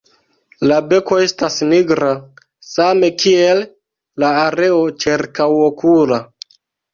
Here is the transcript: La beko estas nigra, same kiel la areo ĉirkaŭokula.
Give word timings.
La 0.69 0.77
beko 0.93 1.17
estas 1.25 1.57
nigra, 1.73 2.09
same 2.69 3.11
kiel 3.25 3.61
la 4.25 4.33
areo 4.47 4.81
ĉirkaŭokula. 5.05 6.21